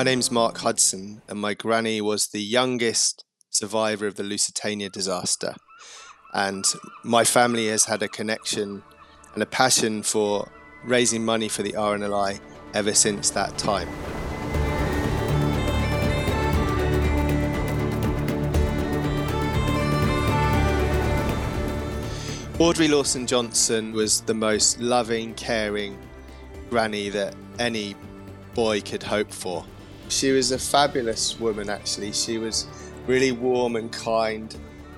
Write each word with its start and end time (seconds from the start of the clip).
My 0.00 0.04
name's 0.04 0.30
Mark 0.30 0.56
Hudson, 0.56 1.20
and 1.28 1.38
my 1.38 1.52
granny 1.52 2.00
was 2.00 2.28
the 2.28 2.40
youngest 2.40 3.22
survivor 3.50 4.06
of 4.06 4.14
the 4.14 4.22
Lusitania 4.22 4.88
disaster. 4.88 5.54
And 6.32 6.64
my 7.04 7.22
family 7.22 7.68
has 7.68 7.84
had 7.84 8.02
a 8.02 8.08
connection 8.08 8.82
and 9.34 9.42
a 9.42 9.46
passion 9.46 10.02
for 10.02 10.50
raising 10.84 11.22
money 11.22 11.50
for 11.50 11.62
the 11.62 11.74
RNLI 11.74 12.40
ever 12.72 12.94
since 12.94 13.28
that 13.32 13.58
time. 13.58 13.90
Audrey 22.58 22.88
Lawson 22.88 23.26
Johnston 23.26 23.92
was 23.92 24.22
the 24.22 24.32
most 24.32 24.80
loving, 24.80 25.34
caring 25.34 25.98
granny 26.70 27.10
that 27.10 27.34
any 27.58 27.94
boy 28.54 28.80
could 28.80 29.02
hope 29.02 29.30
for. 29.30 29.66
She 30.10 30.32
was 30.32 30.50
a 30.50 30.58
fabulous 30.58 31.38
woman, 31.38 31.70
actually. 31.70 32.12
She 32.12 32.36
was 32.36 32.66
really 33.06 33.30
warm 33.30 33.76
and 33.76 33.92
kind. 33.92 34.54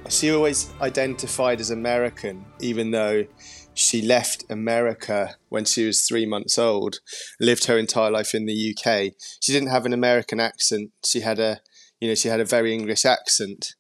She 0.09 0.33
always 0.33 0.73
identified 0.81 1.61
as 1.61 1.71
American, 1.71 2.47
even 2.61 2.91
though 2.91 3.27
she 3.75 4.03
left 4.03 4.45
America 4.51 5.37
when 5.51 5.67
she 5.67 5.87
was 5.87 6.03
three 6.03 6.25
months 6.25 6.59
old, 6.59 6.97
lived 7.39 7.67
her 7.67 7.79
entire 7.79 8.11
life 8.11 8.35
in 8.35 8.47
the 8.47 8.75
UK. 8.75 9.13
She 9.41 9.53
didn't 9.53 9.69
have 9.69 9.85
an 9.85 9.93
American 9.93 10.41
accent. 10.41 10.91
She 11.05 11.21
had 11.21 11.39
a, 11.39 11.61
you 12.01 12.09
know, 12.09 12.15
she 12.15 12.29
had 12.29 12.41
a 12.41 12.45
very 12.47 12.73
English 12.73 13.05
accent. 13.05 13.75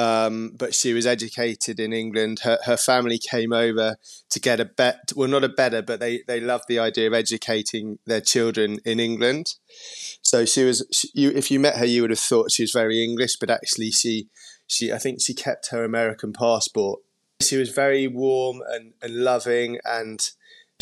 Um, 0.00 0.52
but 0.56 0.74
she 0.74 0.94
was 0.94 1.06
educated 1.06 1.78
in 1.78 1.92
England. 1.92 2.40
Her, 2.42 2.58
her 2.64 2.78
family 2.78 3.18
came 3.18 3.52
over 3.52 3.96
to 4.30 4.40
get 4.40 4.58
a 4.58 4.64
bet, 4.64 5.12
well, 5.14 5.28
not 5.28 5.44
a 5.44 5.48
better, 5.50 5.82
but 5.82 6.00
they, 6.00 6.22
they 6.26 6.40
loved 6.40 6.64
the 6.68 6.78
idea 6.78 7.06
of 7.06 7.12
educating 7.12 7.98
their 8.06 8.22
children 8.22 8.78
in 8.86 8.98
England. 8.98 9.56
So 10.22 10.46
she 10.46 10.64
was, 10.64 10.86
she, 10.90 11.10
you, 11.12 11.30
if 11.32 11.50
you 11.50 11.60
met 11.60 11.76
her, 11.76 11.84
you 11.84 12.00
would 12.00 12.10
have 12.16 12.18
thought 12.18 12.50
she 12.50 12.62
was 12.62 12.72
very 12.72 13.04
English, 13.04 13.36
but 13.38 13.50
actually 13.50 13.90
she, 13.90 14.28
she, 14.66 14.90
I 14.90 14.96
think 14.96 15.20
she 15.20 15.34
kept 15.34 15.68
her 15.70 15.84
American 15.84 16.32
passport. 16.32 17.00
She 17.42 17.58
was 17.58 17.68
very 17.68 18.06
warm 18.06 18.62
and, 18.70 18.94
and 19.02 19.16
loving 19.16 19.80
and 19.84 20.30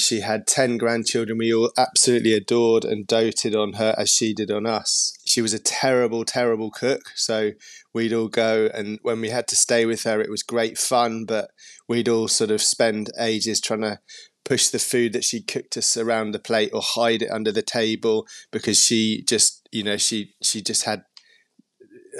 she 0.01 0.21
had 0.21 0.47
10 0.47 0.79
grandchildren 0.79 1.39
we 1.39 1.53
all 1.53 1.71
absolutely 1.77 2.33
adored 2.33 2.85
and 2.85 3.07
doted 3.07 3.55
on 3.55 3.75
her 3.75 3.95
as 3.99 4.11
she 4.11 4.35
did 4.35 4.51
on 4.51 4.67
us. 4.67 5.17
She 5.25 5.41
was 5.41 5.53
a 5.53 5.59
terrible, 5.59 6.25
terrible 6.25 6.71
cook. 6.71 7.11
So 7.15 7.53
we'd 7.93 8.13
all 8.13 8.29
go, 8.29 8.69
and 8.73 8.99
when 9.03 9.21
we 9.21 9.31
had 9.31 9.49
to 9.49 9.57
stay 9.57 9.87
with 9.87 10.05
her, 10.05 10.21
it 10.21 10.31
was 10.31 10.43
great 10.43 10.79
fun, 10.79 11.25
but 11.25 11.51
we'd 11.89 12.09
all 12.09 12.29
sort 12.29 12.51
of 12.51 12.63
spend 12.63 13.11
ages 13.19 13.61
trying 13.61 13.83
to 13.83 14.01
push 14.45 14.69
the 14.69 14.79
food 14.79 15.13
that 15.13 15.25
she 15.25 15.43
cooked 15.43 15.77
us 15.77 15.97
around 15.97 16.33
the 16.33 16.39
plate 16.39 16.71
or 16.73 16.81
hide 16.83 17.23
it 17.23 17.31
under 17.31 17.53
the 17.53 17.63
table 17.63 18.27
because 18.51 18.79
she 18.79 19.23
just, 19.23 19.69
you 19.73 19.83
know, 19.83 19.97
she, 19.97 20.35
she 20.43 20.63
just 20.63 20.85
had 20.85 21.05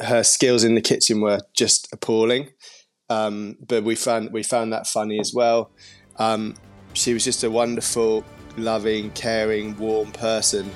her 0.03 0.23
skills 0.23 0.65
in 0.65 0.75
the 0.75 0.81
kitchen 0.81 1.21
were 1.21 1.41
just 1.55 1.89
appalling. 1.93 2.51
Um, 3.11 3.57
but 3.67 3.85
we 3.85 3.95
found 3.95 4.33
we 4.33 4.43
found 4.43 4.73
that 4.73 4.87
funny 4.87 5.19
as 5.19 5.33
well. 5.35 5.71
Um, 6.19 6.55
she 6.99 7.15
was 7.15 7.23
just 7.23 7.45
a 7.45 7.51
wonderful, 7.51 8.25
loving, 8.57 9.11
caring, 9.13 9.77
warm 9.79 10.11
person. 10.11 10.69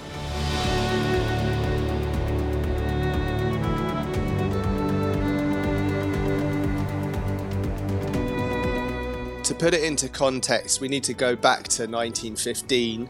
To 9.42 9.54
put 9.58 9.74
it 9.74 9.82
into 9.82 10.08
context, 10.08 10.80
we 10.80 10.86
need 10.86 11.02
to 11.04 11.12
go 11.12 11.34
back 11.34 11.64
to 11.64 11.82
1915, 11.82 13.06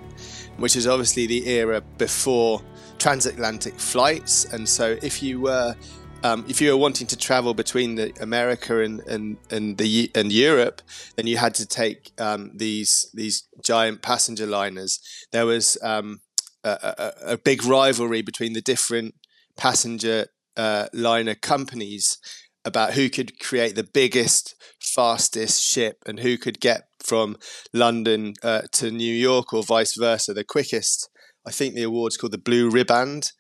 which 0.56 0.74
is 0.74 0.86
obviously 0.86 1.26
the 1.26 1.46
era 1.46 1.82
before 1.98 2.62
transatlantic 2.98 3.78
flights. 3.78 4.46
And 4.46 4.66
so, 4.66 4.96
if 5.02 5.22
you 5.22 5.38
were 5.42 5.76
um, 6.22 6.44
if 6.48 6.60
you 6.60 6.70
were 6.70 6.76
wanting 6.76 7.06
to 7.08 7.16
travel 7.16 7.54
between 7.54 7.96
the 7.96 8.12
America 8.20 8.80
and 8.80 9.00
and 9.00 9.36
and 9.50 9.78
the 9.78 10.10
and 10.14 10.32
Europe, 10.32 10.82
then 11.16 11.26
you 11.26 11.36
had 11.36 11.54
to 11.54 11.66
take 11.66 12.12
um, 12.18 12.52
these 12.54 13.10
these 13.14 13.48
giant 13.62 14.02
passenger 14.02 14.46
liners. 14.46 15.00
There 15.32 15.46
was 15.46 15.76
um, 15.82 16.20
a, 16.64 16.70
a, 16.70 17.32
a, 17.32 17.38
big 17.38 17.64
rivalry 17.64 18.22
between 18.22 18.52
the 18.52 18.60
different 18.60 19.14
passenger 19.56 20.26
uh, 20.56 20.86
liner 20.92 21.34
companies 21.34 22.18
about 22.64 22.94
who 22.94 23.08
could 23.08 23.40
create 23.40 23.74
the 23.74 23.88
biggest, 23.92 24.54
fastest 24.80 25.62
ship 25.62 25.96
and 26.06 26.20
who 26.20 26.38
could 26.38 26.60
get 26.60 26.82
from 27.00 27.36
London 27.72 28.34
uh, 28.42 28.62
to 28.72 28.90
New 28.90 29.12
York 29.12 29.52
or 29.52 29.62
vice 29.62 29.96
versa 29.98 30.32
the 30.32 30.44
quickest. 30.44 31.08
I 31.44 31.50
think 31.50 31.74
the 31.74 31.82
award's 31.82 32.16
called 32.16 32.32
the 32.32 32.38
Blue 32.38 32.70
Riband, 32.70 33.32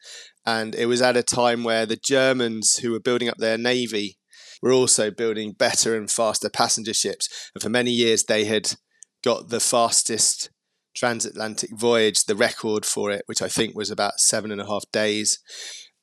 and 0.44 0.74
it 0.74 0.86
was 0.86 1.02
at 1.02 1.16
a 1.16 1.22
time 1.22 1.64
where 1.64 1.86
the 1.86 1.96
Germans, 1.96 2.76
who 2.78 2.92
were 2.92 3.00
building 3.00 3.28
up 3.28 3.38
their 3.38 3.58
navy, 3.58 4.18
were 4.60 4.72
also 4.72 5.10
building 5.10 5.52
better 5.52 5.96
and 5.96 6.10
faster 6.10 6.48
passenger 6.48 6.94
ships. 6.94 7.50
And 7.54 7.62
for 7.62 7.68
many 7.68 7.90
years, 7.90 8.24
they 8.24 8.44
had 8.44 8.74
got 9.22 9.48
the 9.48 9.60
fastest 9.60 10.50
transatlantic 10.94 11.70
voyage, 11.72 12.24
the 12.24 12.36
record 12.36 12.84
for 12.84 13.10
it, 13.10 13.22
which 13.26 13.42
I 13.42 13.48
think 13.48 13.74
was 13.74 13.90
about 13.90 14.20
seven 14.20 14.50
and 14.50 14.60
a 14.60 14.66
half 14.66 14.84
days. 14.92 15.38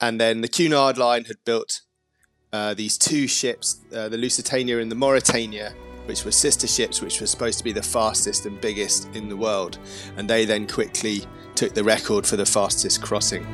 And 0.01 0.19
then 0.19 0.41
the 0.41 0.47
Cunard 0.47 0.97
Line 0.97 1.25
had 1.25 1.37
built 1.45 1.81
uh, 2.51 2.73
these 2.73 2.97
two 2.97 3.27
ships, 3.27 3.81
uh, 3.93 4.09
the 4.09 4.17
Lusitania 4.17 4.79
and 4.79 4.91
the 4.91 4.95
Mauretania, 4.95 5.73
which 6.05 6.25
were 6.25 6.31
sister 6.31 6.65
ships, 6.65 7.01
which 7.01 7.21
were 7.21 7.27
supposed 7.27 7.59
to 7.59 7.63
be 7.63 7.71
the 7.71 7.83
fastest 7.83 8.45
and 8.45 8.59
biggest 8.59 9.13
in 9.13 9.29
the 9.29 9.37
world. 9.37 9.77
And 10.17 10.29
they 10.29 10.45
then 10.45 10.67
quickly 10.67 11.23
took 11.55 11.73
the 11.73 11.83
record 11.83 12.25
for 12.25 12.35
the 12.35 12.45
fastest 12.45 13.01
crossing. 13.01 13.45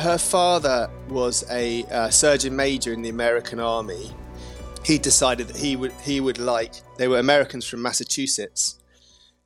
Her 0.00 0.18
father 0.18 0.90
was 1.08 1.44
a 1.50 1.84
uh, 1.84 2.08
surgeon 2.08 2.56
major 2.56 2.92
in 2.92 3.02
the 3.02 3.10
American 3.10 3.60
Army. 3.60 4.10
He 4.82 4.96
decided 4.96 5.48
that 5.48 5.58
he 5.58 5.76
would 5.76 5.92
he 6.02 6.20
would 6.20 6.38
like 6.38 6.74
they 6.96 7.06
were 7.06 7.18
Americans 7.18 7.66
from 7.66 7.82
Massachusetts, 7.82 8.78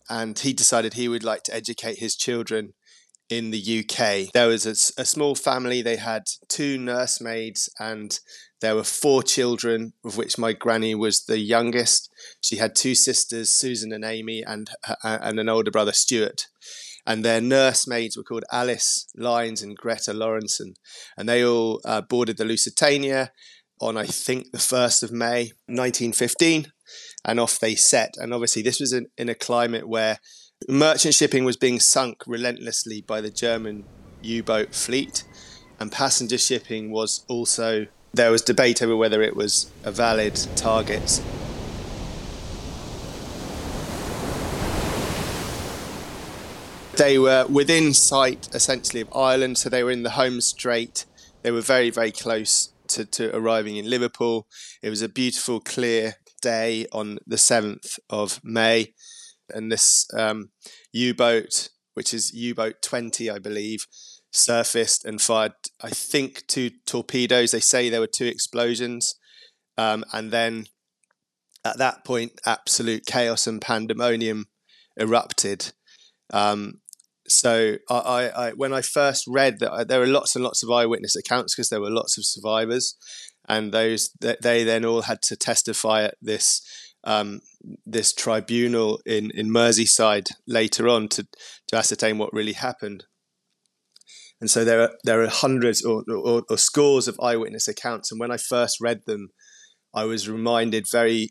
and 0.08 0.38
he 0.38 0.52
decided 0.52 0.94
he 0.94 1.08
would 1.08 1.24
like 1.24 1.42
to 1.44 1.54
educate 1.54 1.98
his 1.98 2.14
children 2.14 2.72
in 3.28 3.50
the 3.50 3.80
UK. 3.80 4.32
There 4.32 4.48
was 4.48 4.64
a, 4.64 5.00
a 5.00 5.04
small 5.04 5.34
family. 5.34 5.82
They 5.82 5.96
had 5.96 6.24
two 6.48 6.78
nursemaids 6.78 7.68
and 7.80 8.20
there 8.60 8.76
were 8.76 8.84
four 8.84 9.22
children, 9.22 9.94
of 10.04 10.16
which 10.16 10.38
my 10.38 10.52
granny 10.52 10.94
was 10.94 11.24
the 11.24 11.38
youngest. 11.38 12.10
She 12.40 12.56
had 12.56 12.76
two 12.76 12.94
sisters, 12.94 13.50
Susan 13.50 13.92
and 13.92 14.04
Amy, 14.04 14.44
and 14.46 14.70
and 15.02 15.40
an 15.40 15.48
older 15.48 15.72
brother, 15.72 15.92
Stuart 15.92 16.46
and 17.06 17.24
their 17.24 17.40
nursemaids 17.40 18.16
were 18.16 18.22
called 18.22 18.44
Alice 18.50 19.06
Lines 19.16 19.62
and 19.62 19.76
Greta 19.76 20.12
Lawrenson, 20.12 20.74
and 21.16 21.28
they 21.28 21.44
all 21.44 21.80
uh, 21.84 22.00
boarded 22.00 22.36
the 22.36 22.44
Lusitania 22.44 23.32
on 23.80 23.96
I 23.96 24.06
think 24.06 24.52
the 24.52 24.58
first 24.58 25.02
of 25.02 25.12
May 25.12 25.52
1915, 25.66 26.72
and 27.24 27.40
off 27.40 27.58
they 27.58 27.74
set. 27.74 28.14
And 28.16 28.32
obviously, 28.32 28.62
this 28.62 28.80
was 28.80 28.92
in, 28.92 29.06
in 29.18 29.28
a 29.28 29.34
climate 29.34 29.88
where 29.88 30.18
merchant 30.68 31.14
shipping 31.14 31.44
was 31.44 31.56
being 31.56 31.80
sunk 31.80 32.22
relentlessly 32.26 33.02
by 33.02 33.20
the 33.20 33.30
German 33.30 33.84
U-boat 34.22 34.74
fleet, 34.74 35.24
and 35.78 35.92
passenger 35.92 36.38
shipping 36.38 36.90
was 36.90 37.24
also 37.28 37.86
there 38.12 38.30
was 38.30 38.42
debate 38.42 38.80
over 38.80 38.96
whether 38.96 39.22
it 39.22 39.34
was 39.34 39.70
a 39.82 39.90
valid 39.90 40.36
target 40.54 41.20
They 46.96 47.18
were 47.18 47.44
within 47.46 47.92
sight, 47.92 48.48
essentially, 48.54 49.00
of 49.00 49.08
Ireland, 49.14 49.58
so 49.58 49.68
they 49.68 49.82
were 49.82 49.90
in 49.90 50.04
the 50.04 50.10
home 50.10 50.40
straight. 50.40 51.06
They 51.42 51.50
were 51.50 51.60
very, 51.60 51.90
very 51.90 52.12
close 52.12 52.72
to, 52.88 53.04
to 53.04 53.34
arriving 53.36 53.76
in 53.76 53.90
Liverpool. 53.90 54.46
It 54.80 54.90
was 54.90 55.02
a 55.02 55.08
beautiful, 55.08 55.58
clear 55.58 56.14
day 56.40 56.86
on 56.92 57.18
the 57.26 57.36
7th 57.36 57.98
of 58.08 58.40
May. 58.44 58.94
And 59.50 59.72
this 59.72 60.06
um, 60.16 60.50
U 60.92 61.14
boat, 61.14 61.70
which 61.94 62.14
is 62.14 62.32
U 62.32 62.54
boat 62.54 62.76
20, 62.80 63.28
I 63.28 63.40
believe, 63.40 63.86
surfaced 64.32 65.04
and 65.04 65.20
fired, 65.20 65.54
I 65.82 65.90
think, 65.90 66.46
two 66.46 66.70
torpedoes. 66.86 67.50
They 67.50 67.60
say 67.60 67.90
there 67.90 68.00
were 68.00 68.06
two 68.06 68.26
explosions. 68.26 69.16
Um, 69.76 70.04
and 70.12 70.30
then 70.30 70.66
at 71.64 71.78
that 71.78 72.04
point, 72.04 72.40
absolute 72.46 73.04
chaos 73.04 73.48
and 73.48 73.60
pandemonium 73.60 74.46
erupted. 74.96 75.72
Um, 76.32 76.80
so 77.26 77.76
I, 77.88 77.94
I, 77.94 78.46
I, 78.46 78.50
when 78.52 78.72
I 78.72 78.82
first 78.82 79.24
read 79.26 79.58
that 79.60 79.88
there 79.88 80.00
were 80.00 80.06
lots 80.06 80.34
and 80.34 80.44
lots 80.44 80.62
of 80.62 80.70
eyewitness 80.70 81.16
accounts 81.16 81.54
because 81.54 81.68
there 81.68 81.80
were 81.80 81.90
lots 81.90 82.18
of 82.18 82.24
survivors, 82.26 82.96
and 83.48 83.72
those 83.72 84.10
they 84.20 84.64
then 84.64 84.84
all 84.84 85.02
had 85.02 85.22
to 85.22 85.36
testify 85.36 86.04
at 86.04 86.14
this 86.20 86.60
um, 87.04 87.40
this 87.86 88.12
tribunal 88.12 89.00
in 89.06 89.30
in 89.30 89.48
Merseyside 89.48 90.30
later 90.46 90.88
on 90.88 91.08
to 91.08 91.26
to 91.68 91.76
ascertain 91.76 92.18
what 92.18 92.32
really 92.32 92.52
happened. 92.52 93.04
And 94.40 94.50
so 94.50 94.64
there 94.64 94.82
are 94.82 94.90
there 95.04 95.22
are 95.22 95.28
hundreds 95.28 95.82
or, 95.82 96.04
or, 96.08 96.42
or 96.48 96.58
scores 96.58 97.08
of 97.08 97.18
eyewitness 97.20 97.68
accounts, 97.68 98.10
and 98.10 98.20
when 98.20 98.30
I 98.30 98.36
first 98.36 98.80
read 98.80 99.02
them, 99.06 99.28
I 99.94 100.04
was 100.04 100.28
reminded 100.28 100.86
very 100.90 101.30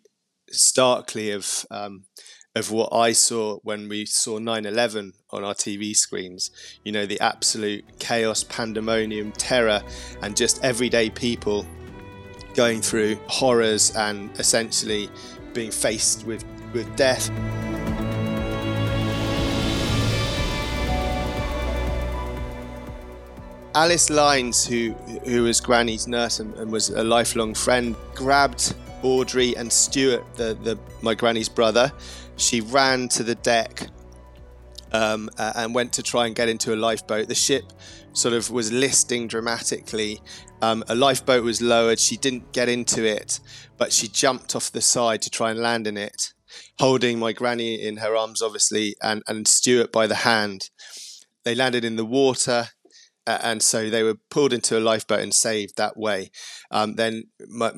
starkly 0.49 1.31
of 1.31 1.65
um, 1.69 2.05
of 2.55 2.69
what 2.71 2.93
I 2.93 3.13
saw 3.13 3.57
when 3.63 3.89
we 3.89 4.05
saw 4.05 4.37
9 4.37 4.65
11 4.65 5.13
on 5.31 5.43
our 5.43 5.55
TV 5.55 5.95
screens. 5.95 6.51
You 6.83 6.91
know, 6.91 7.05
the 7.05 7.19
absolute 7.19 7.83
chaos, 7.99 8.43
pandemonium, 8.43 9.31
terror, 9.33 9.81
and 10.21 10.37
just 10.37 10.63
everyday 10.63 11.09
people 11.09 11.65
going 12.53 12.81
through 12.81 13.15
horrors 13.27 13.95
and 13.95 14.29
essentially 14.39 15.09
being 15.53 15.71
faced 15.71 16.25
with, 16.25 16.45
with 16.73 16.95
death. 16.95 17.31
Alice 23.75 24.11
Lines, 24.11 24.63
who 24.63 24.91
who 25.25 25.43
was 25.43 25.59
Granny's 25.59 26.07
nurse 26.07 26.39
and, 26.39 26.53
and 26.55 26.71
was 26.71 26.89
a 26.89 27.03
lifelong 27.03 27.55
friend, 27.55 27.95
grabbed 28.13 28.75
Audrey 29.03 29.55
and 29.55 29.71
Stuart, 29.71 30.23
the, 30.35 30.57
the 30.61 30.79
my 31.01 31.13
granny's 31.13 31.49
brother. 31.49 31.91
She 32.37 32.61
ran 32.61 33.09
to 33.09 33.23
the 33.23 33.35
deck 33.35 33.87
um, 34.91 35.29
uh, 35.37 35.53
and 35.55 35.75
went 35.75 35.93
to 35.93 36.03
try 36.03 36.25
and 36.25 36.35
get 36.35 36.49
into 36.49 36.73
a 36.73 36.77
lifeboat. 36.77 37.27
The 37.27 37.35
ship 37.35 37.73
sort 38.13 38.33
of 38.33 38.49
was 38.49 38.71
listing 38.71 39.27
dramatically. 39.27 40.21
Um, 40.61 40.83
a 40.87 40.95
lifeboat 40.95 41.43
was 41.43 41.61
lowered. 41.61 41.99
She 41.99 42.17
didn't 42.17 42.53
get 42.53 42.69
into 42.69 43.05
it, 43.05 43.39
but 43.77 43.91
she 43.91 44.07
jumped 44.07 44.55
off 44.55 44.71
the 44.71 44.81
side 44.81 45.21
to 45.23 45.29
try 45.29 45.51
and 45.51 45.59
land 45.59 45.87
in 45.87 45.97
it, 45.97 46.33
holding 46.79 47.19
my 47.19 47.33
granny 47.33 47.75
in 47.75 47.97
her 47.97 48.15
arms, 48.15 48.41
obviously, 48.41 48.95
and, 49.01 49.21
and 49.27 49.47
Stuart 49.47 49.91
by 49.91 50.07
the 50.07 50.15
hand. 50.15 50.69
They 51.43 51.55
landed 51.55 51.83
in 51.83 51.97
the 51.97 52.05
water 52.05 52.69
uh, 53.25 53.39
and 53.41 53.61
so 53.61 53.89
they 53.89 54.03
were 54.03 54.17
pulled 54.29 54.51
into 54.51 54.77
a 54.77 54.81
lifeboat 54.81 55.21
and 55.21 55.33
saved 55.33 55.77
that 55.77 55.95
way. 55.95 56.29
Um, 56.71 56.95
then 56.95 57.23
my 57.47 57.71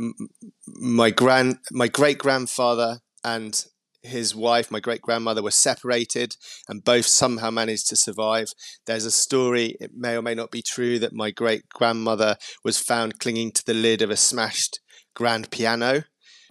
my 0.75 1.09
grand 1.09 1.57
my 1.71 1.87
great 1.87 2.17
grandfather 2.17 2.99
and 3.23 3.65
his 4.05 4.35
wife, 4.35 4.71
my 4.71 4.79
great 4.79 5.01
grandmother, 5.01 5.41
were 5.41 5.51
separated 5.51 6.35
and 6.67 6.83
both 6.83 7.05
somehow 7.05 7.49
managed 7.49 7.87
to 7.89 7.95
survive. 7.95 8.49
There's 8.85 9.05
a 9.05 9.11
story, 9.11 9.75
it 9.79 9.91
may 9.95 10.15
or 10.15 10.21
may 10.21 10.35
not 10.35 10.51
be 10.51 10.61
true, 10.61 10.99
that 10.99 11.13
my 11.13 11.31
great 11.31 11.63
grandmother 11.69 12.37
was 12.63 12.77
found 12.77 13.19
clinging 13.19 13.51
to 13.53 13.65
the 13.65 13.73
lid 13.73 14.01
of 14.01 14.09
a 14.09 14.17
smashed 14.17 14.79
grand 15.15 15.49
piano. 15.51 16.03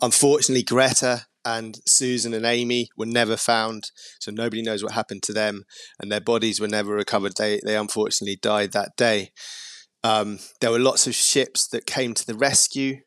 Unfortunately, 0.02 0.64
Greta 0.64 1.26
and 1.44 1.78
Susan 1.86 2.34
and 2.34 2.46
Amy 2.46 2.88
were 2.96 3.06
never 3.06 3.36
found, 3.36 3.90
so 4.20 4.30
nobody 4.30 4.62
knows 4.62 4.82
what 4.82 4.92
happened 4.92 5.22
to 5.24 5.32
them, 5.32 5.64
and 6.00 6.10
their 6.10 6.20
bodies 6.20 6.60
were 6.60 6.68
never 6.68 6.94
recovered. 6.94 7.34
They 7.38 7.60
they 7.64 7.76
unfortunately 7.76 8.38
died 8.40 8.72
that 8.72 8.96
day. 8.96 9.30
Um, 10.02 10.38
there 10.60 10.70
were 10.70 10.78
lots 10.78 11.06
of 11.06 11.14
ships 11.14 11.66
that 11.68 11.86
came 11.86 12.12
to 12.14 12.26
the 12.26 12.34
rescue, 12.34 12.98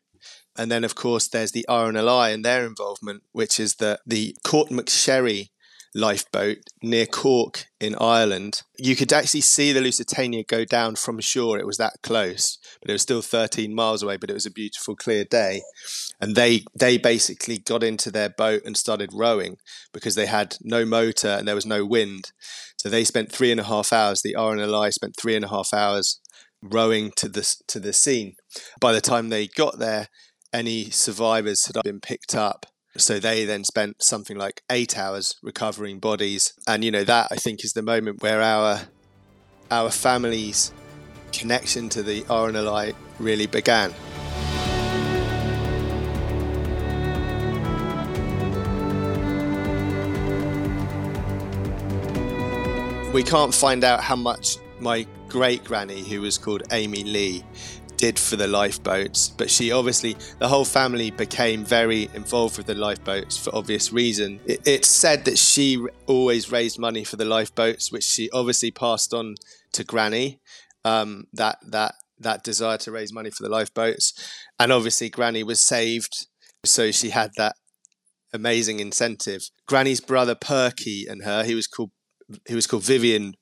and 0.58 0.70
then 0.70 0.84
of 0.84 0.94
course 0.94 1.28
there's 1.28 1.52
the 1.52 1.64
RNLI 1.68 2.34
and 2.34 2.44
their 2.44 2.66
involvement, 2.66 3.22
which 3.32 3.60
is 3.60 3.76
the 3.76 4.00
the 4.06 4.36
Courtmacsherry 4.44 5.50
lifeboat 5.94 6.58
near 6.82 7.06
Cork 7.06 7.66
in 7.80 7.94
Ireland. 8.00 8.62
You 8.76 8.94
could 8.94 9.12
actually 9.12 9.40
see 9.40 9.72
the 9.72 9.80
Lusitania 9.80 10.44
go 10.44 10.64
down 10.64 10.96
from 10.96 11.20
shore. 11.20 11.58
It 11.58 11.66
was 11.66 11.78
that 11.78 11.94
close, 12.02 12.58
but 12.80 12.90
it 12.90 12.92
was 12.92 13.02
still 13.02 13.22
13 13.22 13.74
miles 13.74 14.02
away. 14.02 14.16
But 14.16 14.30
it 14.30 14.34
was 14.34 14.46
a 14.46 14.50
beautiful, 14.50 14.96
clear 14.96 15.24
day, 15.24 15.62
and 16.20 16.34
they 16.34 16.64
they 16.78 16.98
basically 16.98 17.58
got 17.58 17.82
into 17.82 18.10
their 18.10 18.28
boat 18.28 18.62
and 18.64 18.76
started 18.76 19.10
rowing 19.12 19.56
because 19.92 20.14
they 20.14 20.26
had 20.26 20.56
no 20.62 20.84
motor 20.84 21.28
and 21.28 21.46
there 21.46 21.54
was 21.54 21.66
no 21.66 21.84
wind. 21.84 22.32
So 22.76 22.88
they 22.88 23.04
spent 23.04 23.32
three 23.32 23.50
and 23.50 23.60
a 23.60 23.64
half 23.64 23.92
hours. 23.92 24.22
The 24.22 24.36
RNLI 24.38 24.92
spent 24.92 25.16
three 25.16 25.36
and 25.36 25.44
a 25.44 25.48
half 25.48 25.72
hours 25.72 26.20
rowing 26.62 27.12
to 27.16 27.28
the 27.28 27.56
to 27.68 27.80
the 27.80 27.92
scene. 27.92 28.34
By 28.80 28.92
the 28.92 29.00
time 29.00 29.28
they 29.28 29.46
got 29.46 29.78
there, 29.78 30.08
any 30.52 30.90
survivors 30.90 31.66
had 31.66 31.82
been 31.82 32.00
picked 32.00 32.34
up 32.34 32.66
so 32.96 33.18
they 33.18 33.44
then 33.44 33.64
spent 33.64 34.02
something 34.02 34.36
like 34.36 34.62
eight 34.70 34.98
hours 34.98 35.36
recovering 35.42 35.98
bodies. 35.98 36.52
And, 36.66 36.84
you 36.84 36.90
know, 36.90 37.04
that 37.04 37.28
I 37.30 37.36
think 37.36 37.64
is 37.64 37.72
the 37.72 37.82
moment 37.82 38.22
where 38.22 38.42
our, 38.42 38.80
our 39.70 39.90
family's 39.90 40.72
connection 41.32 41.88
to 41.90 42.02
the 42.02 42.22
RNLI 42.22 42.94
really 43.18 43.46
began. 43.46 43.94
We 53.12 53.22
can't 53.22 53.54
find 53.54 53.84
out 53.84 54.02
how 54.02 54.16
much 54.16 54.58
my 54.80 55.06
great 55.28 55.64
granny, 55.64 56.02
who 56.02 56.20
was 56.20 56.38
called 56.38 56.62
Amy 56.72 57.04
Lea, 57.04 57.44
did 57.98 58.18
for 58.18 58.36
the 58.36 58.46
lifeboats, 58.46 59.28
but 59.28 59.50
she 59.50 59.70
obviously, 59.70 60.16
the 60.38 60.48
whole 60.48 60.64
family 60.64 61.10
became 61.10 61.64
very 61.64 62.08
involved 62.14 62.56
with 62.56 62.66
the 62.66 62.74
lifeboats 62.74 63.36
for 63.36 63.54
obvious 63.54 63.92
reason. 63.92 64.40
It, 64.46 64.66
it's 64.66 64.88
said 64.88 65.24
that 65.26 65.36
she 65.36 65.84
always 66.06 66.50
raised 66.50 66.78
money 66.78 67.04
for 67.04 67.16
the 67.16 67.24
lifeboats, 67.26 67.92
which 67.92 68.04
she 68.04 68.30
obviously 68.30 68.70
passed 68.70 69.12
on 69.12 69.34
to 69.72 69.84
Granny. 69.84 70.40
Um, 70.84 71.24
that 71.32 71.58
that 71.68 71.94
that 72.20 72.44
desire 72.44 72.78
to 72.78 72.92
raise 72.92 73.12
money 73.12 73.30
for 73.30 73.42
the 73.42 73.50
lifeboats, 73.50 74.14
and 74.58 74.72
obviously 74.72 75.10
Granny 75.10 75.42
was 75.42 75.60
saved, 75.60 76.26
so 76.64 76.90
she 76.90 77.10
had 77.10 77.32
that 77.36 77.56
amazing 78.32 78.80
incentive. 78.80 79.50
Granny's 79.66 80.00
brother 80.00 80.34
Perky 80.34 81.06
and 81.08 81.24
her, 81.24 81.42
he 81.44 81.54
was 81.54 81.66
called 81.66 81.90
he 82.46 82.54
was 82.54 82.66
called 82.66 82.84
Vivian 82.84 83.34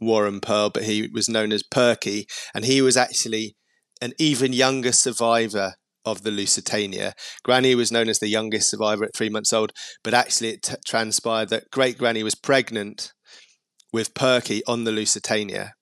Warren 0.00 0.40
Pearl, 0.40 0.70
but 0.70 0.84
he 0.84 1.08
was 1.12 1.28
known 1.28 1.52
as 1.52 1.62
Perky, 1.62 2.26
and 2.54 2.64
he 2.64 2.82
was 2.82 2.96
actually 2.96 3.54
an 4.04 4.12
even 4.18 4.52
younger 4.52 4.92
survivor 4.92 5.76
of 6.04 6.24
the 6.24 6.30
Lusitania. 6.30 7.14
Granny 7.42 7.74
was 7.74 7.90
known 7.90 8.10
as 8.10 8.18
the 8.18 8.28
youngest 8.28 8.68
survivor 8.68 9.04
at 9.04 9.16
three 9.16 9.30
months 9.30 9.50
old, 9.50 9.72
but 10.02 10.12
actually 10.12 10.50
it 10.50 10.62
t- 10.62 10.74
transpired 10.86 11.48
that 11.48 11.70
great 11.70 11.96
Granny 11.96 12.22
was 12.22 12.34
pregnant 12.34 13.14
with 13.94 14.12
Perky 14.12 14.62
on 14.66 14.84
the 14.84 14.92
Lusitania, 14.92 15.72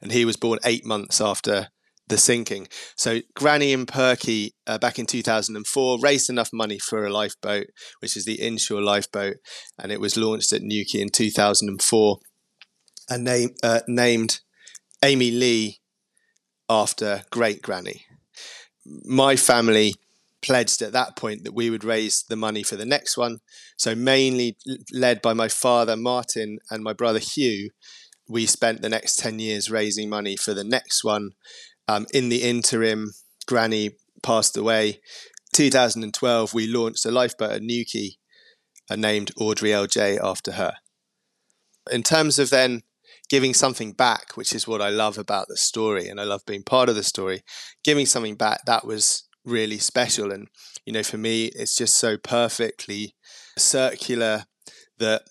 and 0.00 0.12
he 0.12 0.24
was 0.24 0.36
born 0.36 0.60
eight 0.64 0.86
months 0.86 1.20
after 1.20 1.66
the 2.06 2.16
sinking. 2.16 2.68
So 2.96 3.22
Granny 3.34 3.72
and 3.72 3.88
Perky 3.88 4.54
uh, 4.68 4.78
back 4.78 5.00
in 5.00 5.06
2004 5.06 5.98
raised 6.00 6.30
enough 6.30 6.50
money 6.52 6.78
for 6.78 7.04
a 7.04 7.12
lifeboat, 7.12 7.66
which 7.98 8.16
is 8.16 8.26
the 8.26 8.40
inshore 8.40 8.80
lifeboat, 8.80 9.38
and 9.76 9.90
it 9.90 10.00
was 10.00 10.16
launched 10.16 10.52
at 10.52 10.62
New 10.62 10.84
Quay 10.84 11.00
in 11.00 11.08
2004 11.08 12.18
and 13.10 13.24
name, 13.24 13.50
uh, 13.64 13.80
named 13.88 14.38
Amy 15.02 15.32
Lea 15.32 15.80
after 16.68 17.22
great 17.30 17.62
granny. 17.62 18.06
My 18.84 19.36
family 19.36 19.94
pledged 20.42 20.82
at 20.82 20.92
that 20.92 21.16
point 21.16 21.44
that 21.44 21.54
we 21.54 21.70
would 21.70 21.84
raise 21.84 22.22
the 22.22 22.36
money 22.36 22.62
for 22.62 22.76
the 22.76 22.84
next 22.84 23.16
one. 23.16 23.40
So, 23.76 23.94
mainly 23.94 24.56
led 24.92 25.20
by 25.22 25.32
my 25.32 25.48
father, 25.48 25.96
Martin, 25.96 26.58
and 26.70 26.82
my 26.82 26.92
brother, 26.92 27.18
Hugh, 27.18 27.70
we 28.28 28.46
spent 28.46 28.82
the 28.82 28.88
next 28.88 29.18
10 29.18 29.38
years 29.38 29.70
raising 29.70 30.08
money 30.08 30.36
for 30.36 30.54
the 30.54 30.64
next 30.64 31.04
one. 31.04 31.30
Um, 31.88 32.06
in 32.12 32.28
the 32.28 32.42
interim, 32.42 33.12
Granny 33.46 33.92
passed 34.22 34.56
away. 34.56 35.00
2012, 35.52 36.52
we 36.52 36.66
launched 36.66 37.06
a 37.06 37.10
lifeboat 37.10 37.52
at 37.52 37.62
New 37.62 37.84
Quay 37.84 38.16
uh, 38.90 38.96
named 38.96 39.30
Audrey 39.38 39.70
LJ 39.70 40.18
after 40.22 40.52
her. 40.52 40.74
In 41.90 42.02
terms 42.02 42.38
of 42.38 42.50
then 42.50 42.82
giving 43.28 43.54
something 43.54 43.92
back, 43.92 44.36
which 44.36 44.54
is 44.54 44.68
what 44.68 44.82
I 44.82 44.88
love 44.88 45.18
about 45.18 45.48
the 45.48 45.56
story, 45.56 46.08
and 46.08 46.20
I 46.20 46.24
love 46.24 46.42
being 46.46 46.62
part 46.62 46.88
of 46.88 46.94
the 46.94 47.02
story. 47.02 47.42
Giving 47.84 48.06
something 48.06 48.36
back 48.36 48.60
that 48.66 48.86
was 48.86 49.24
really 49.44 49.78
special, 49.78 50.32
and 50.32 50.48
you 50.84 50.92
know, 50.92 51.02
for 51.02 51.18
me, 51.18 51.46
it's 51.46 51.76
just 51.76 51.96
so 51.98 52.16
perfectly 52.16 53.14
circular 53.56 54.44
that 54.98 55.22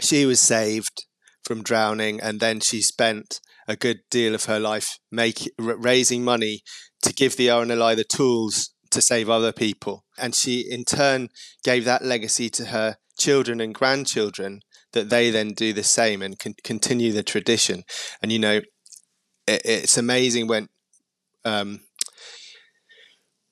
she 0.00 0.26
was 0.26 0.40
saved 0.40 1.06
from 1.44 1.62
drowning, 1.62 2.20
and 2.20 2.40
then 2.40 2.60
she 2.60 2.82
spent 2.82 3.40
a 3.68 3.76
good 3.76 4.00
deal 4.10 4.34
of 4.34 4.44
her 4.44 4.60
life 4.60 4.98
make, 5.10 5.50
raising 5.58 6.24
money 6.24 6.62
to 7.02 7.12
give 7.12 7.36
the 7.36 7.48
RNLI 7.48 7.96
the 7.96 8.04
tools 8.04 8.72
to 8.90 9.02
save 9.02 9.28
other 9.28 9.52
people. 9.52 10.04
And 10.16 10.34
she, 10.34 10.60
in 10.60 10.84
turn, 10.84 11.28
gave 11.64 11.84
that 11.84 12.04
legacy 12.04 12.48
to 12.50 12.66
her 12.66 12.96
children 13.18 13.60
and 13.60 13.74
grandchildren 13.74 14.60
that 14.96 15.10
they 15.10 15.30
then 15.30 15.50
do 15.50 15.72
the 15.72 15.84
same 15.84 16.22
and 16.22 16.38
con- 16.38 16.54
continue 16.64 17.12
the 17.12 17.22
tradition. 17.22 17.84
And 18.22 18.32
you 18.32 18.38
know, 18.38 18.60
it, 19.46 19.62
it's 19.64 19.96
amazing 19.96 20.48
when 20.48 20.68
um, 21.44 21.80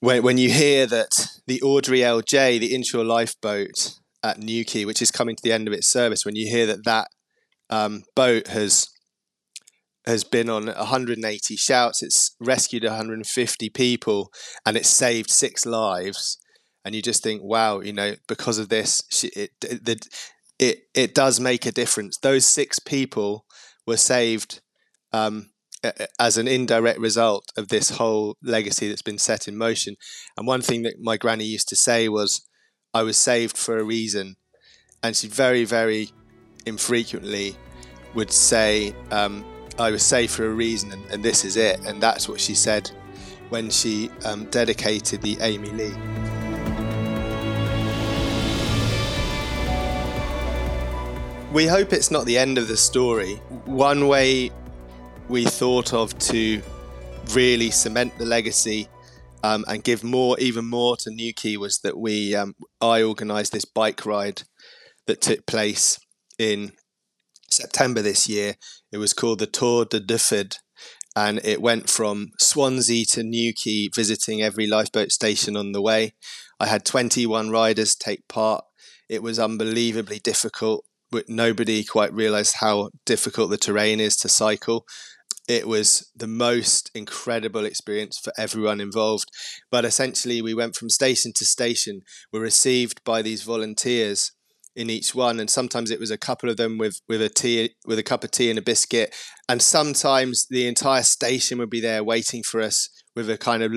when 0.01 0.23
when 0.23 0.39
you 0.39 0.51
hear 0.51 0.87
that 0.87 1.29
the 1.47 1.63
Audrey 1.63 2.01
LJ, 2.01 2.59
the 2.59 2.75
inshore 2.75 3.05
lifeboat 3.05 3.95
at 4.23 4.39
New 4.39 4.65
Quay, 4.65 4.85
which 4.85 5.03
is 5.03 5.11
coming 5.11 5.37
to 5.37 5.43
the 5.43 5.53
end 5.53 5.69
of 5.69 5.75
its 5.75 5.91
service, 5.91 6.25
when 6.25 6.35
you 6.35 6.51
hear 6.51 6.67
that 6.67 6.85
that 6.85 7.09
um, 7.71 8.03
boat 8.17 8.49
has 8.49 8.89
has 10.07 10.25
been 10.25 10.51
on 10.51 10.67
180 10.67 11.57
shouts, 11.57 12.03
it's 12.03 12.37
rescued 12.39 12.85
150 12.85 13.71
people, 13.71 14.31
and 14.67 14.77
it's 14.77 14.91
saved 14.91 15.31
six 15.31 15.65
lives. 15.65 16.39
And 16.85 16.95
you 16.95 17.01
just 17.01 17.23
think, 17.23 17.43
wow, 17.43 17.81
you 17.81 17.95
know, 17.95 18.17
because 18.29 18.59
of 18.59 18.69
this, 18.69 19.01
it, 19.23 19.53
the 19.61 19.99
it 20.59 20.85
it 20.95 21.15
does 21.15 21.41
make 21.41 21.67
a 21.67 21.73
difference. 21.73 22.19
Those 22.19 22.47
six 22.47 22.79
people 22.79 23.45
were 23.87 23.97
saved 23.97 24.61
um, 25.13 25.51
as 26.19 26.39
an 26.39 26.49
indirect 26.49 26.99
result 26.99 27.53
of 27.57 27.69
this 27.69 27.91
whole 27.91 28.37
legacy 28.43 28.89
that's 28.89 29.03
been 29.03 29.19
set 29.19 29.47
in 29.49 29.57
motion. 29.57 29.97
And 30.37 30.47
one 30.47 30.63
thing 30.63 30.83
that 30.83 30.95
my 31.01 31.17
granny 31.17 31.45
used 31.45 31.69
to 31.71 31.77
say 31.77 32.09
was, 32.09 32.47
"I 32.93 33.03
was 33.03 33.19
saved 33.19 33.57
for 33.57 33.79
a 33.79 33.85
reason." 33.85 34.37
and 35.05 35.15
she 35.15 35.29
very, 35.29 35.65
very 35.65 36.09
infrequently 36.65 37.55
would 38.15 38.33
say, 38.33 38.95
um, 39.11 39.45
I 39.79 39.91
was 39.91 40.03
saved 40.03 40.33
for 40.33 40.47
a 40.47 40.51
reason 40.51 40.93
and, 40.93 41.05
and, 41.11 41.23
this 41.23 41.45
is 41.45 41.57
it. 41.57 41.79
And 41.85 42.03
that's 42.03 42.27
what 42.27 42.41
she 42.41 42.55
said 42.55 42.91
when 43.51 43.69
she 43.69 44.11
um, 44.25 44.47
dedicated 44.47 45.21
the 45.21 45.37
Amy 45.43 45.69
Lea. 45.71 46.44
We 51.55 51.69
hope 51.69 51.93
it's 51.93 52.11
not 52.11 52.27
the 52.27 52.37
end 52.37 52.59
of 52.59 52.67
the 52.67 52.77
story. 52.77 53.37
One 53.65 54.09
way 54.09 54.51
we 55.29 55.45
thought 55.45 55.95
of 55.95 56.19
to 56.19 56.61
really 57.33 57.71
cement 57.71 58.19
the 58.19 58.25
legacy 58.25 58.89
um, 59.45 59.65
and 59.69 59.85
give 59.85 60.03
more, 60.03 60.37
even 60.41 60.65
more 60.65 60.97
to 60.97 61.11
New 61.11 61.33
Quay 61.33 61.57
was 61.57 61.79
that 61.85 61.97
we, 61.97 62.35
um, 62.35 62.57
I 62.81 63.05
organised 63.05 63.53
this 63.53 63.65
bike 63.65 64.05
ride 64.05 64.43
that 65.07 65.21
took 65.21 65.47
place 65.47 66.01
in 66.41 66.73
September 67.49 68.03
this 68.03 68.29
year. 68.29 68.57
It 68.91 68.99
was 68.99 69.13
called 69.13 69.39
the 69.39 69.47
Tour 69.47 69.85
de 69.85 70.01
Dyfed, 70.01 70.59
and 71.15 71.41
it 71.45 71.63
went 71.63 71.89
from 71.89 72.33
Swansea 72.41 73.05
to 73.13 73.23
New 73.23 73.53
Quay, 73.53 73.91
visiting 73.95 74.43
every 74.43 74.67
lifeboat 74.67 75.13
station 75.13 75.57
on 75.57 75.71
the 75.71 75.81
way. 75.81 76.15
I 76.59 76.67
had 76.67 76.85
21 76.85 77.51
riders 77.51 77.95
take 77.95 78.27
part. 78.27 78.65
It 79.09 79.23
was 79.23 79.39
unbelievably 79.39 80.19
difficult. 80.19 80.85
But 81.11 81.29
nobody 81.29 81.85
quite 81.85 82.13
realised 82.13 82.57
how 82.61 82.91
difficult 83.07 83.51
the 83.51 83.57
terrain 83.57 84.01
is 84.01 84.17
to 84.19 84.29
cycle. 84.29 84.85
It 85.47 85.69
was 85.69 86.11
the 86.17 86.27
most 86.27 86.91
incredible 86.95 87.65
experience 87.65 88.19
for 88.19 88.33
everyone 88.39 88.81
involved. 88.81 89.29
But 89.71 89.85
essentially, 89.85 90.41
we 90.41 90.55
went 90.55 90.75
from 90.75 90.89
station 90.89 91.33
to 91.37 91.45
station, 91.45 92.01
were 92.33 92.41
received 92.41 93.05
by 93.05 93.23
these 93.23 93.43
volunteers 93.43 94.33
in 94.77 94.91
each 94.91 95.15
one 95.15 95.39
and 95.39 95.49
sometimes 95.49 95.91
it 95.91 96.01
was 96.01 96.11
a 96.11 96.19
couple 96.19 96.51
of 96.51 96.57
them 96.57 96.79
with 96.79 97.01
with 97.09 97.23
a 97.23 97.29
tea 97.29 97.71
with 97.87 97.99
a 97.99 98.03
cup 98.03 98.25
of 98.25 98.31
tea 98.31 98.51
and 98.51 98.59
a 98.59 98.63
biscuit 98.63 99.15
and 99.49 99.63
sometimes 99.63 100.47
the 100.51 100.67
entire 100.67 101.03
station 101.03 101.59
would 101.59 101.71
be 101.71 101.81
there 101.81 102.03
waiting 102.03 102.43
for 102.43 102.61
us 102.61 102.89
with 103.15 103.31
a 103.31 103.39
kind 103.39 103.63
of 103.63 103.73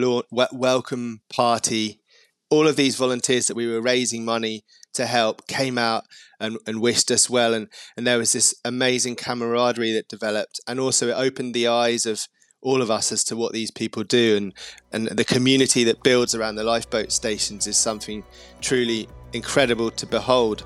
welcome 0.51 1.21
party 1.31 2.01
all 2.49 2.67
of 2.67 2.75
these 2.75 2.95
volunteers 2.95 3.47
that 3.47 3.55
we 3.55 3.67
were 3.67 3.81
raising 3.81 4.25
money 4.25 4.63
to 4.97 5.05
help 5.05 5.47
came 5.47 5.77
out 5.77 6.03
and, 6.39 6.57
and 6.67 6.81
wished 6.81 7.09
us 7.09 7.29
well. 7.29 7.53
And 7.53 7.67
and 7.95 8.05
there 8.05 8.17
was 8.17 8.33
this 8.33 8.53
amazing 8.63 9.15
camaraderie 9.15 9.93
that 9.93 10.09
developed 10.09 10.59
and 10.67 10.79
also 10.79 11.07
it 11.07 11.13
opened 11.13 11.53
the 11.53 11.67
eyes 11.67 12.05
of 12.05 12.27
all 12.61 12.81
of 12.81 12.89
us 12.91 13.11
as 13.11 13.23
to 13.25 13.35
what 13.35 13.53
these 13.53 13.71
people 13.71 14.03
do. 14.03 14.37
And 14.37 14.53
and 14.91 15.17
the 15.17 15.25
community 15.25 15.83
that 15.85 16.03
builds 16.03 16.35
around 16.35 16.55
the 16.55 16.63
lifeboat 16.63 17.11
stations 17.11 17.67
is 17.67 17.77
something 17.77 18.23
truly 18.61 19.07
incredible 19.33 19.91
to 19.91 20.05
behold 20.05 20.65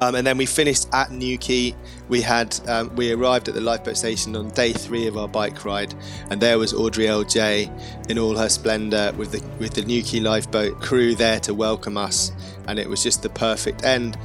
um, 0.00 0.14
and 0.14 0.26
then 0.26 0.36
we 0.36 0.46
finished 0.46 0.88
at 0.92 1.10
New 1.12 1.38
Quay. 1.38 1.74
We 2.08 2.20
had 2.20 2.58
um, 2.68 2.94
we 2.96 3.12
arrived 3.12 3.48
at 3.48 3.54
the 3.54 3.60
lifeboat 3.60 3.96
station 3.96 4.34
on 4.36 4.50
day 4.50 4.72
three 4.72 5.06
of 5.06 5.16
our 5.16 5.28
bike 5.28 5.64
ride, 5.64 5.94
and 6.30 6.40
there 6.40 6.58
was 6.58 6.74
Audrey 6.74 7.06
LJ 7.06 8.10
in 8.10 8.18
all 8.18 8.36
her 8.36 8.48
splendour 8.48 9.12
with 9.12 9.32
the 9.32 9.42
with 9.58 9.74
the 9.74 9.82
New 9.82 10.02
Quay 10.02 10.20
lifeboat 10.20 10.80
crew 10.80 11.14
there 11.14 11.40
to 11.40 11.54
welcome 11.54 11.96
us, 11.96 12.32
and 12.66 12.78
it 12.78 12.88
was 12.88 13.02
just 13.02 13.22
the 13.22 13.30
perfect 13.30 13.84
end. 13.84 14.16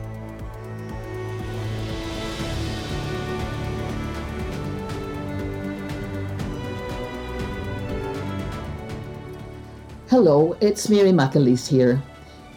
Hello, 10.10 10.58
it's 10.62 10.90
Mary 10.90 11.12
McAleese 11.12 11.68
here. 11.68 12.02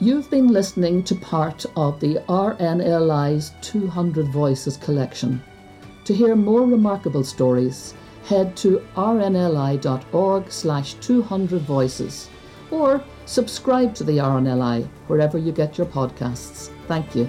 You've 0.02 0.30
been 0.30 0.48
listening 0.48 1.02
to 1.04 1.14
part 1.14 1.66
of 1.76 2.00
the 2.00 2.14
RNLI's 2.26 3.52
200 3.60 4.28
Voices 4.28 4.78
collection. 4.78 5.42
To 6.06 6.14
hear 6.14 6.34
more 6.34 6.62
remarkable 6.62 7.22
stories, 7.22 7.92
head 8.24 8.56
to 8.56 8.82
rnli.org 8.96 10.50
slash 10.50 10.94
200 10.94 11.60
voices 11.60 12.30
or 12.70 13.04
subscribe 13.26 13.94
to 13.96 14.04
the 14.04 14.16
RNLI 14.16 14.88
wherever 15.06 15.36
you 15.36 15.52
get 15.52 15.76
your 15.76 15.86
podcasts. 15.86 16.70
Thank 16.88 17.14
you. 17.14 17.28